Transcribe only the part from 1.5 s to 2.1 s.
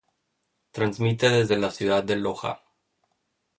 la ciudad